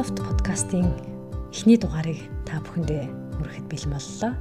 [0.00, 0.88] Microsoft подкастын
[1.52, 2.16] эхний дугаарыг
[2.48, 3.04] та бүхэндээ
[3.36, 4.32] хүрэхэд бэлэн боллоо.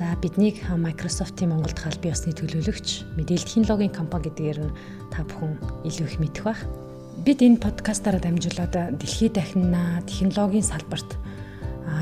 [0.00, 4.72] За биднийг Microsoft-ийн Монголд хаал бие усны төлөөлөгч мэдээлэл технологийн компани гэдгээр нь
[5.12, 6.64] та бүхэн илүү их мэдэх бах.
[7.20, 11.12] Бид энэ подкастаараа дамжуулаад дэлхийд дахинаа технологийн салбарт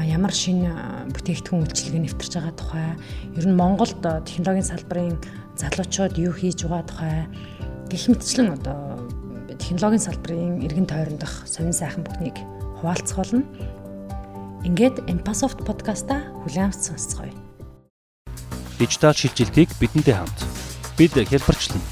[0.07, 0.71] ямар шинэ
[1.19, 2.95] бүтээгдэхүүн үйлчилгээ нэвтэрч байгаа тухай,
[3.35, 5.19] ер нь Монголд технологийн салбарын
[5.59, 7.27] залуучууд юу хийж байгаа тухай
[7.91, 9.03] гэх мэтчлэн одоо
[9.59, 12.39] технологийн салбарын эргэн тойрондох сонин сайхан бүхнийг
[12.79, 13.43] хуваалцах болно.
[14.63, 17.35] Ингээд Empasoft подкаста хүлээмж сонсцгоё.
[18.79, 20.39] Дижитал шилжилтийг бидэнтэй хамт
[20.95, 21.83] бид хэлбэрчлэн.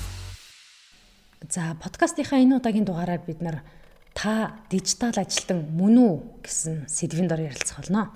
[1.50, 3.66] За подкастынхаа энэ удаагийн дугаараар бид нар
[4.14, 6.14] та дижитал ажилтан мөн үү
[6.46, 8.14] гэсэн сэдвийн дор ярилцах болно.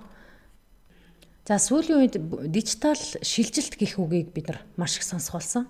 [1.47, 2.15] За сүүлийн үед
[2.51, 5.67] дижитал шилжилт гэх үгийг бид нар маш их сонсох болсон.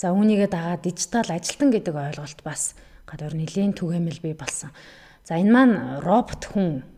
[0.00, 2.72] За үүнийгээ дагаад дижитал ажилтан гэдэг ойлголт бас
[3.04, 4.72] гадуур нэлийн түгээмэл бий болсон.
[5.28, 6.88] За энэ маань робот хүн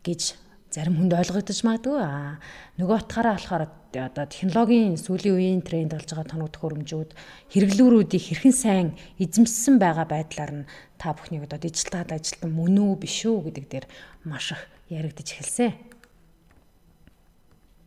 [0.00, 0.32] гэж
[0.72, 2.40] зарим хүнд ойлгогдож магадгүй аа
[2.80, 7.10] нөгөө утгаараа болохоор одоо технологийн сүүлийн үеийн тренд болж байгаа тоног төхөөрөмжүүд
[7.52, 8.88] хэрэглүүрүүдийг хэрхэн сайн
[9.20, 13.86] эзэмссэн байгаа байдлаар нь та бүхнийг одоо дижитал ажилтан мөн үү биш үү гэдэг дээр
[14.24, 15.76] маш их яригдж эхэлсэн.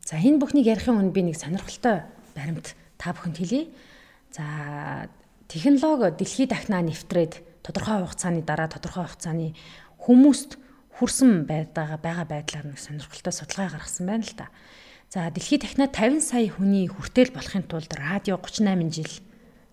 [0.06, 2.06] За энэ бүхнийг ярихын өмнө би нэг сонирхолтой
[2.38, 3.74] баримт та бүхэнд хэлье.
[4.30, 5.10] За
[5.50, 9.58] технологи дэлхийд дахнаа нэвтрээд тодорхой хугацааны дараа тодорхой хугацааны
[9.98, 10.62] хүмүүст
[10.94, 14.48] хүрсэн байгаа байгаа байдлаар нэг сонирхолтой судалгаа гаргасан байна л да.
[15.10, 19.10] За дэлхийд дахинаа 50 сая хүний хүртэл болохын тулд радио 38 жил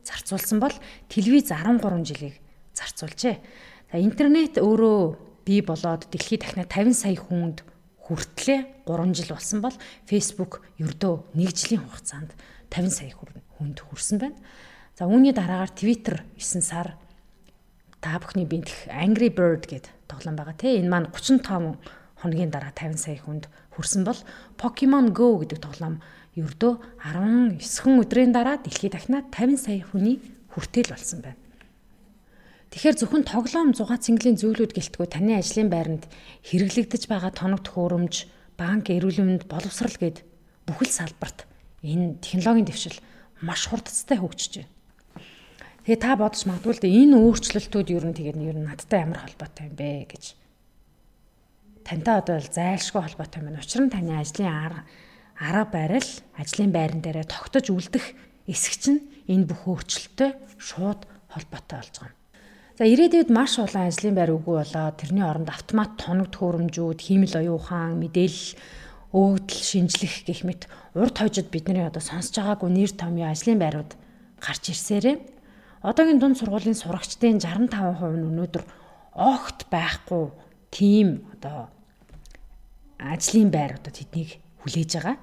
[0.01, 0.73] зарцуулсан бол
[1.13, 2.41] телевиз 13 жилийг
[2.73, 3.37] зарцуулжээ.
[3.93, 7.69] За интернет өөрөө бий болоод дэлхийд дахинаа 50 сая хүнд
[8.01, 9.77] хүртлээ 3 жил болсон бол
[10.09, 12.33] Facebook ердөө 1 жилийн хугацаанд
[12.73, 14.41] 50 сая хүнд хүрсэн байна.
[14.97, 16.97] За үүний дараагаар Twitter 9 сар
[18.01, 20.81] та бүхний бинтэх Angry Bird гэдэг тоглоом байгаа тий.
[20.81, 21.77] Энэ маань 35
[22.17, 23.45] хоногийн дараа 50 сая хүнд
[23.77, 24.17] хүрсэн бол
[24.57, 26.01] Pokemon Go гэдэг тоглоом
[26.33, 26.81] ердөө
[27.13, 27.61] 19
[28.01, 30.17] өдрийн дараа дэлхийд дахнаа 50 сая хүний
[30.57, 31.45] хүртэл болсон байна.
[32.73, 36.09] Тэгэхээр зөвхөн тоглоом зугаа цэнгэлийн зүйлүүд гэлтгүй таны ажлын байранд
[36.49, 40.25] хэрэглэгдэж байгаа тоног төхөөрөмж, банк, эрүүл мэнд, боловсрал гэд
[40.65, 41.45] бүхэл салбарт
[41.85, 42.97] энэ технологийн дэвшил
[43.45, 44.76] маш хурдцтай хөгжиж байна.
[45.87, 49.71] Тэгээ та бодож магадгүй л энэ өөрчлөлтүүд ер нь тэгээд ер нь надтай ямар холбоотой
[49.71, 50.35] юм бэ гэж.
[51.87, 53.63] Тантай одоо л зайлшгүй холбоотой юм байна.
[53.63, 58.03] Учир нь таны ажлын арга барил, ажлын байран дээрээ тогтож үлдэх
[58.51, 62.19] эсэг чинь энэ бүх өөрчлөлтөй шууд холбоотой болж байгаа юм.
[62.75, 67.63] За ирээдүйд маш олон ажлын байр үгүй болоод тэрний оронд автомат тоног төхөөрөмжүүд, хиймэл оюун
[67.63, 68.59] ухаан, мэдээлэл
[69.15, 70.67] өгдөл шинжлэх гэх мэт
[70.99, 73.95] урд хожид бидний одоо сонсож байгаагүй нэр томьёо ажлын байрууд
[74.43, 75.36] гарч ирсээрээ
[75.87, 78.65] Одоогийн дунд сургуулийн сурагчдын 65% нь өнөөдөр
[79.15, 80.35] огт байхгүй
[80.75, 81.71] тийм одоо
[82.99, 85.17] ажлын байр одоо тэднийг хүлээж байгаа.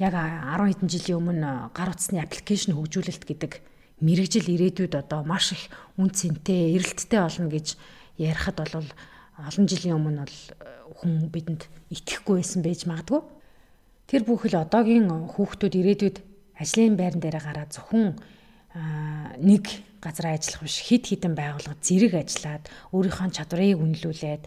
[0.00, 3.52] Яг 10 хэдэн жилийн өмнө гар утасны аппликейшн хөгжүүлэлт гэдэг
[4.00, 5.68] мэрэгжил ирээдүйд одоо маш их
[6.00, 7.76] үн цэнтэй, эрэлттэй болно гэж
[8.16, 8.88] ярихад бол
[9.36, 10.38] олон жилийн өмнө бол
[10.96, 13.20] хүн бидэнд итгэхгүй байсан байж магадгүй.
[14.08, 16.16] Тэр бүхэл одоогийн хүүхдүүд ирээдүйд
[16.56, 18.16] ажлын байран дээр гараад зөвхөн
[18.72, 19.64] нэг
[20.00, 22.64] газар ажиллах биш хид хідэн байгууллага зэрэг ажиллаад
[22.96, 24.42] өөрийнхөө чадварыг үнэлүүлээд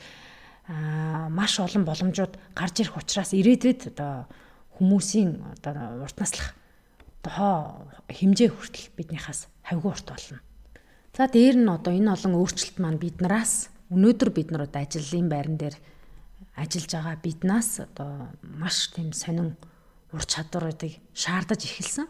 [1.30, 4.25] маш олон боломжууд гарч ирэх учраас ирээдүйд одоо
[4.81, 6.58] хүмүүсийн одоо урт наслах
[7.22, 10.41] дохоо хэмжээ хүртэл биднийхээс хавгүй урт болно.
[11.14, 15.58] За дээр нь одоо энэ олон өөрчлөлт маань биднээс өнөөдөр бид нар одоо ажлын байран
[15.62, 15.78] дээр
[16.58, 19.53] ажиллаж байгаа биднээс одоо маш тийм сонин
[20.12, 22.09] ур чадваруудыг шаардаж эхэлсэн.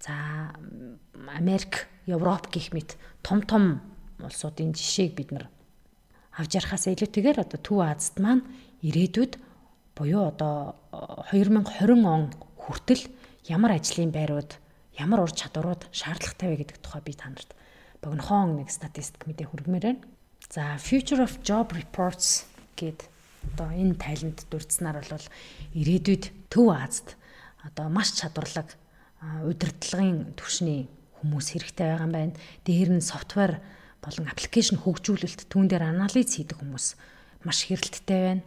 [0.00, 0.54] За
[1.36, 3.80] Америк, Европ гэх мэт том том
[4.22, 5.46] улсуудын жишээг бид нар
[6.38, 8.46] авч ярахаас илүүтэйгээр одоо Төв Азад маань
[8.86, 9.42] ирээдүйд
[9.98, 10.78] буюу одоо
[11.34, 13.10] 2020 он хүртэл
[13.50, 14.54] ямар ажлын байрууд,
[14.94, 17.58] ямар ур чадварууд шаардлагатай вэ гэдэг тухай би танарт
[17.98, 20.06] богинохон нэг статистик мэдээ хүргэмээр байна.
[20.46, 22.46] За Future of Job Reports
[22.78, 23.10] гэд
[23.54, 25.26] одоо энэ тайланд дурдсанаар бол
[25.74, 27.18] ирээдүйд Төв Азад
[27.66, 28.78] одоо маш чадварлаг
[29.20, 30.86] удирдлагын түвшний
[31.18, 32.34] хүмүүс хэрэгтэй байгаа юм байна.
[32.62, 33.58] Дээр нь софтвер
[33.98, 36.86] болон аппликейшн хөгжүүлэлт түүн дээр анализ хийдэг хүмүүс
[37.42, 38.42] маш хэрэлттэй байна.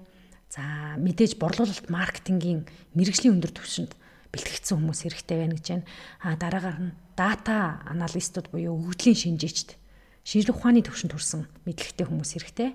[0.51, 0.63] За
[0.99, 3.95] мэдээж борлуулалт маркетингийн мэрэгжлийн өндөр түвшинд
[4.31, 5.87] бэлтгэгдсэн хүмүүс хэрэгтэй байна гэж байна.
[6.23, 9.75] А дараагаар нь дата аналистууд буюу өгөгдлийн шинжээчд
[10.23, 12.69] шинжлэх ухааны төвшөнд хүрсэн мэдлэгтэй хүмүүс хэрэгтэй.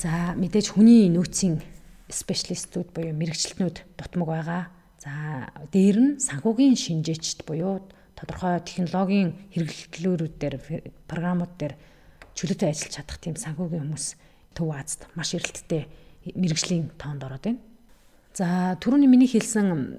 [0.00, 1.60] За мэдээж хүний нөөцийн
[2.08, 4.62] специалистууд буюу мэрэгчлэтнүүд дутмаг байгаа.
[5.00, 7.80] За дээр нь санхүүгийн шинжээчд буюу
[8.12, 10.56] тодорхой технологийн хэрэглэлүүд дээр
[11.08, 11.74] програмууд дээр
[12.36, 14.06] чөлөөтэй ажиллаж чадах тийм санхүүгийн хүмүүс
[14.52, 15.88] Төв Азад маш эрэлттэй
[16.36, 17.64] мэрэгжлийн тоонд ороод байна.
[18.36, 19.96] За түрүүний миний хэлсэн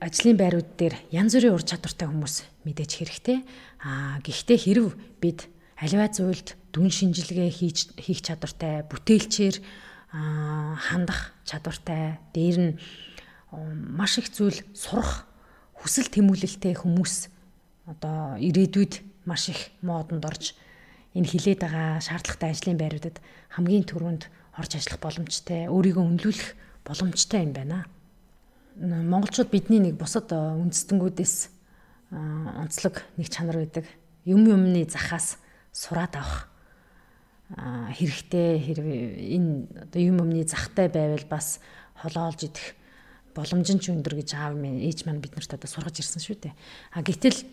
[0.00, 3.38] ажлын байрууд дээр янз бүрийн ур чадвартай хүмүүс мэдээж хэрэгтэй.
[3.84, 9.60] Аа гэхдээ хэрв бид аливаа зүйлд дүн шинжилгээ хийж хийх чадвартай, бүтээлчээр
[10.10, 12.72] хандах чадвартай, дээр нь
[13.52, 15.28] маш их зүйл сурах
[15.76, 17.28] хүсэл тэмүүлэлтэй хүмүүс
[17.86, 20.56] одоо ирээдүйд маш их модонд орж
[21.12, 23.20] энэ хилээд байгаа шаардлагатай ажлын байруудад
[23.52, 24.26] хамгийн түрүүнд
[24.56, 26.48] орж ажиллах боломжтой, өөрийгөө үнэлүүлэх
[26.84, 27.84] боломжтой юм байна
[28.80, 31.36] монголчууд бидний нэг бусад үндэстэнгүүдээс
[32.12, 33.84] онцлог нэг чанар байдаг.
[34.24, 35.36] Юм юмны захаас
[35.72, 36.48] сураад авах
[37.52, 39.02] хэрэгтэй хэрвээ
[39.36, 39.52] энэ
[39.88, 41.60] одоо юм юмны захтай байвал бас
[42.00, 42.72] холоолж идэх
[43.34, 46.54] боломж нь ч өндөр гэж аав минь ээж маань биднэрт одоо сургаж ирсэн шүү дээ.
[46.96, 47.44] А гэтэл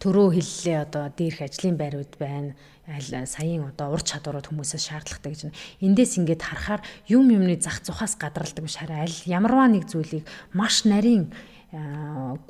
[0.00, 2.54] төрөө хэллээ одоо дээрх ажлын байрууд байна.
[2.90, 5.42] Саяын одоо ур чадварууд хүмүүсээс шаардлагатай гэж.
[5.80, 10.84] Эндээс ингээд харахаар юм юмны зах зухаас гадралдаг биш хараа аль ямарваа нэг зүйлийг маш
[10.84, 11.30] нарийн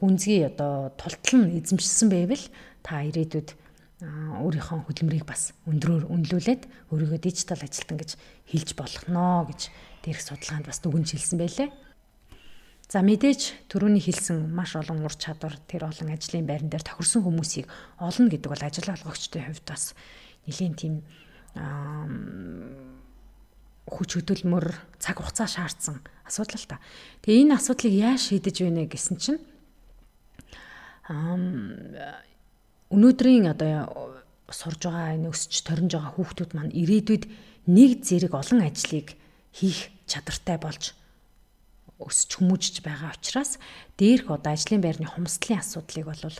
[0.00, 2.40] гүнзгий одоо тултал нь эзэмшсэн байвал
[2.80, 3.52] та ирээдүйд
[4.00, 8.16] өөрийнхөө хөдөлмөрийг бас өндрөөр үнэлүүлээд өөрийгөө дижитал ажилтан гэж
[8.48, 9.68] хэлж болгоно гэж
[10.08, 11.68] дээрх судалгаанд бас дүгнж хэлсэн байлээ.
[12.90, 17.70] За мэдээж төрөний хэлсэн маш олон ур чадвар тэр олон ажлын байран дээр тохирсон хүмүүсийг
[18.02, 19.94] олно гэдэг бол ажил олгогчдын хувьд бас
[20.42, 20.94] нэлийн тийм
[23.86, 26.82] хүч хөдөлмөр цаг хугацаа шаардсан асуудал л та.
[27.22, 29.38] Тэгээ энэ асуудлыг яаж шийдэж байна гэсэн чинь
[32.90, 34.18] өнөөдрийн одоо
[34.50, 37.24] сурж байгаа энэ өсч торнж байгаа хүүхдүүд маань ирээдүйд
[37.70, 39.14] нэг зэрэг олон ажлыг
[39.54, 40.98] хийх чадвартай болж
[42.00, 43.60] өсч хүмүүжж байгаа учраас
[44.00, 46.36] дээрх одоо ажлын байрны хумсдлын асуудлыг бол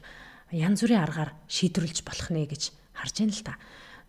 [0.51, 2.63] янз бүрийн аргаар шийдвэрлэж болох нэ гэж
[2.97, 3.55] харж байна л та.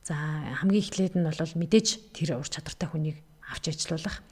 [0.02, 0.16] За
[0.58, 1.88] хамгийн эхлээд нь бол мэдээж
[2.18, 4.26] тэр ур чадвартай хүнийг авч ажиллуулах.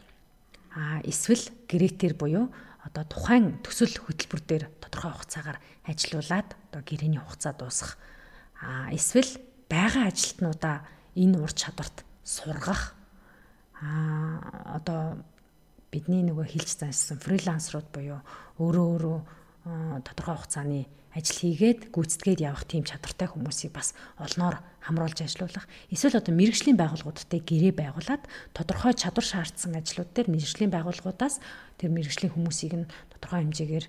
[0.73, 2.49] А эсвэл гэрэтэр буюу
[2.81, 8.01] одоо тухайн төсөл хөтөлбөр дээр тодорхой хугацаагаар ажилуулад одоо гэрээний хугацаа дуусгах.
[8.61, 9.37] А эсвэл
[9.69, 12.95] байгаа ажилтнуудаа энэ ур чадварт сургах.
[13.77, 15.21] А одоо
[15.89, 18.21] бидний нөгөө хэлж заншсан фрилансерууд буюу
[18.61, 19.17] өөрөө өөрөө
[20.05, 25.65] тодорхой хугацааны ажил хийгээд гүйцэтгээд явах тийм чадвартай хүмүүсийг бас олноор хамруулж ажилуулах.
[25.89, 31.41] Эсвэл одоо мэрэгжлийн байгууллагуудтай гэрээ байгуулад тодорхой чадвар шаардсан ажлууд дээр мэрэгжлийн байгууллагуудаас
[31.81, 33.85] тэр мэрэгжлийн хүмүүсийг нь тодорхой хэмжээгээр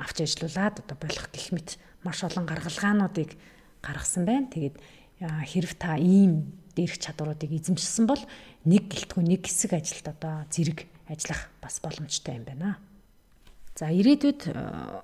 [0.00, 3.36] авч ажилуулад одоо болох гэх мэт маш олон гаргалгаануудыг
[3.84, 4.48] гаргасан байна.
[4.48, 4.76] Тэгээд
[5.20, 8.20] хэрв та ийм дээрх чадваруудыг эзэмшсэн бол
[8.68, 12.78] нэг гэлтгүй нэг хэсэг ажилд одоо зэрэг ажиллах бас боломжтой юм байна.
[13.74, 15.00] За ирээдүйд э,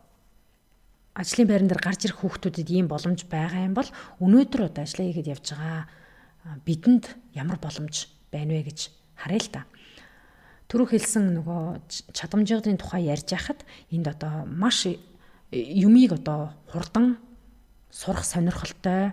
[1.16, 3.88] ажлын байран дээр гарч ирэх хүүхдүүдэд ийм боломж байгаа юм бол
[4.20, 5.88] өнөөдөр одоо ажиллаа хийгээд явж байгаа э,
[6.64, 7.04] бидэнд
[7.36, 9.62] ямар боломж байна вэ гэж харъя л та.
[10.72, 11.62] Түрүү хэлсэн нөгөө
[12.16, 13.60] чадамжуудын тухай ярьж байхад
[13.92, 14.88] энд одоо маш
[15.52, 17.20] юмыг одоо хурдан
[17.92, 19.12] сурах сонирхолтой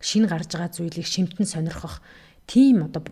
[0.00, 2.00] шинэ гарч байгаа зүйлийг шимтэн сонирхох
[2.46, 3.02] тийм одоо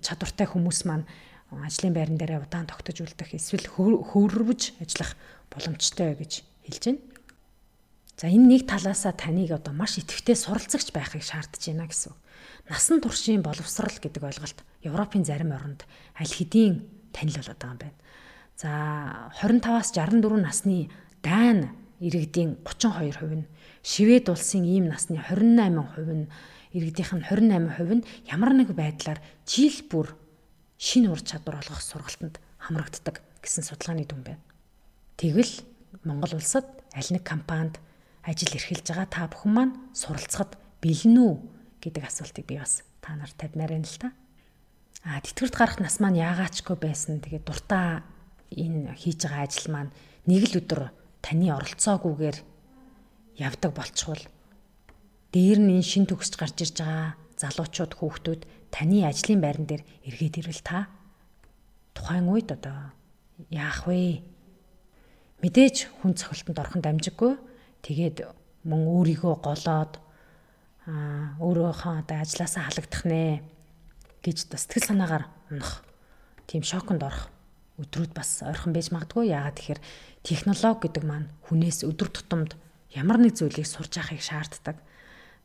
[0.00, 1.08] чадвартай хүмүүс маань
[1.52, 5.16] ажлын байран дээр удаан тогтож үлдэх эсвэл хөрвж ажиллах
[5.52, 6.32] боломжтой гэж
[6.64, 7.00] хэлж байна.
[8.16, 12.14] За энэ нэг талаасаа таныг одоо маш идэвхтэй суралцагч байхыг шаардж байна гэсэн.
[12.70, 15.84] Насан туршийн боловсрал гэдэг ойлголт Европын зарим оронд
[16.16, 17.98] аль хэдийн танил болоод байгаа юм байна.
[18.56, 18.70] За
[19.42, 20.88] 25-аас 64 насны
[21.20, 23.46] дайны иргэдийн 32% нь
[23.82, 26.26] Швед улсын ийм насны 28% нь
[26.74, 30.14] иргэдийнх нь 28% нь ямар нэг байдлаар жил бүр
[30.82, 34.42] шинэ ур чадвар олгох сургалтанд хамрагддаг гэсэн судалгааны дүн байна.
[35.18, 35.54] Тэгвэл
[36.02, 37.78] Монгол улсад аль нэг компанид
[38.26, 41.34] ажил эрхэлж байгаа та бүхэн маань суралцахад бэлэн үү
[41.82, 44.10] гэдэг асуултыг би бас та нарт тавьмаар байна л та.
[45.02, 47.18] А тэтгэврт гарах нас маань яагаачгүй байсан.
[47.18, 48.02] Тэгээд дуртай
[48.54, 49.90] энэ хийж байгаа ажил маань
[50.26, 52.38] нэг л өдөр таны оролцоогүйгээр
[53.38, 54.22] явдаг болчихвол
[55.32, 58.40] дээр нь энэ шин төгсч гарч ирж байгаа залуучууд хүүхдүүд
[58.74, 60.90] таны ажлын байран дээр эргээд ирвэл та
[61.94, 62.92] тухайн үед одоо
[63.48, 64.22] яах вэ?
[65.42, 67.34] Мэдээж хүн цохилтонд орхон дамжиггүй.
[67.82, 68.28] Тэгээд
[68.68, 69.98] мөн өөрийгөө голоод
[70.86, 73.42] аа өөрөөхөө одоо ажилласаа халагдах нэ
[74.22, 75.82] гэж сэтгэл санаагаар унах.
[76.46, 77.26] Тийм шоконд орох
[77.80, 79.32] өдрүүд бас ойрхон байж магадгүй.
[79.32, 79.80] Яагаад тэгэхээр
[80.26, 82.56] технологи гэдэг маань хүнээс өдөр тутамд
[82.92, 84.76] ямар нэг зүйлийг сурж яхахыг шаарддаг.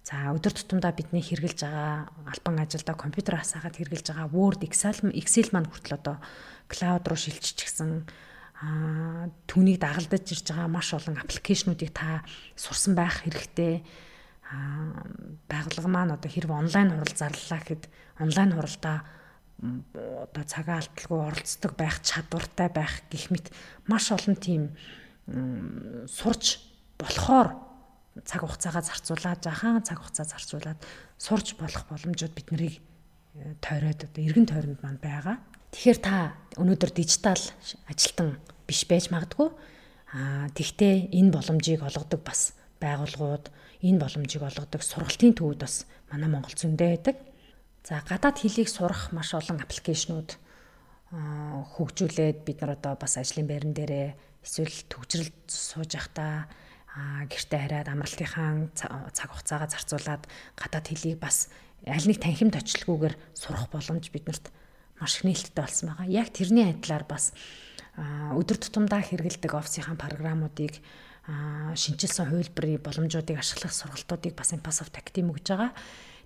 [0.08, 5.52] За өдөр тутамдаа бидний хэрэгжилж байгаа албан ажилдаа компьютер хасаагаад хэрэгжилж байгаа Word, Excel, Excel
[5.52, 6.16] маань хүртэл одоо
[6.72, 8.08] cloud руу шилжчихсэн
[8.58, 12.24] а түүнийг дагалдаж ирж байгаа маш олон аппликейшнуудыг та
[12.56, 13.84] сурсан байх хэрэгтэй.
[14.48, 15.04] а
[15.52, 17.84] хагалга маань одоо хэрэг онлайн хурал зарлалаа гэхэд
[18.24, 19.04] онлайн хуралдаа
[19.58, 23.50] одоо цагаан алдалгүй оролцдог байх чадвартай байх гэх мэт
[23.90, 24.78] маш олон тийм
[26.06, 26.62] сурч
[26.98, 27.68] болохоор
[28.26, 30.80] цаг хугацаагаа зарцуулаад жахан цаг хугацаа зарцуулаад
[31.18, 32.76] сурч болох боломжууд бид нарыг
[33.36, 35.38] э, тойроод одоо эргэн тойронд маань байгаа.
[35.74, 37.42] Тэгэхээр та өнөөдөр дижитал
[37.86, 39.50] ажилтан биш байж магадгүй.
[40.18, 43.52] Аа тэгтээ энэ боломжийг олгодог бас байгууллагууд,
[43.84, 47.18] энэ боломжийг олгодог сургалтын төвүүд бас манай Монгол зөндөө байдаг.
[47.88, 50.36] За гадаад хэлийг сурах маш олон аппликейшнууд
[51.80, 56.52] хөгжүүлээд бид нар одоо бас ажлын байран дээрээ эсвэл төгжрэлд сууж явахдаа
[57.32, 60.28] гэртээ хараад амралтынхаа цаг хугацаагаа зарцуулаад
[60.60, 61.48] гадаад хэлийг бас
[61.88, 64.52] аль нэг танхимд очлгүйгээр сурах боломж биднэрт
[65.00, 66.12] маш их нээлттэй болсон байгаа.
[66.12, 67.32] Яг тэрний адилаар бас
[67.96, 70.84] өдөр тутамдаа хэрэгэлдэг офисынхаа програмуудыг
[71.24, 75.72] шинчилсэн хувилбарын боломжуудыг ашиглах сургалтуудыг бас Impasoft Academy өгж байгаа.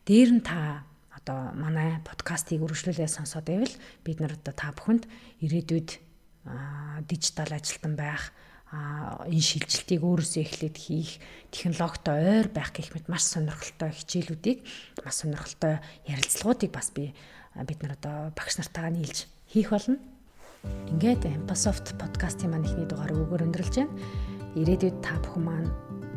[0.09, 3.75] Дээр нь та одоо манай подкастыг үргэлжлүүлээ сонсоод байвал
[4.05, 5.05] бид нар одоо та бүхэнд
[5.43, 5.89] ирээдүйд
[7.07, 8.31] дижитал ажилтан байх
[8.71, 11.19] энэ шилжилтийг өөрөөсөө эхлээд хийх
[11.51, 14.63] технологитой ойр байх гэх мэт маш сонирхолтой хичээлүүдийг
[15.03, 17.11] маш сонирхолтой ярилцлагуудыг бас би
[17.67, 19.99] бид нар одоо багш нартайгаа нийлж хийх болно.
[20.87, 23.97] Ингээд Empasoft подкастын маань ихний дугаарыг өгөр өндөрлж байна.
[24.55, 25.69] Ирээдүйд та бүхэн маань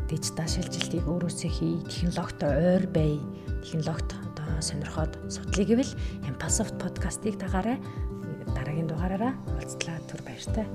[0.06, 3.12] дижитал шилжилтийг өөрөөсөө хий, технологитой ойр бай,
[3.64, 5.92] технологид одоо сонирхоод судлаа гэвэл
[6.28, 7.78] Empasoft подкастыг дагаарай.
[8.54, 10.66] Дараагийн дугаараараа уулзлаа түр баяртай.